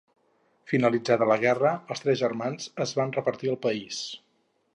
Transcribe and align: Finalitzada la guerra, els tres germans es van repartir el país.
Finalitzada 0.71 1.27
la 1.31 1.37
guerra, 1.43 1.73
els 1.97 2.01
tres 2.07 2.17
germans 2.23 2.67
es 2.87 2.95
van 3.01 3.15
repartir 3.19 3.53
el 3.53 3.61
país. 3.69 4.03